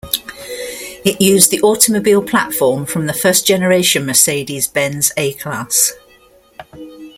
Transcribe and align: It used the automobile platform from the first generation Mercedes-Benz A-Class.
It 1.05 1.21
used 1.21 1.51
the 1.51 1.61
automobile 1.61 2.23
platform 2.23 2.87
from 2.87 3.05
the 3.05 3.13
first 3.13 3.45
generation 3.45 4.07
Mercedes-Benz 4.07 5.11
A-Class. 5.15 5.93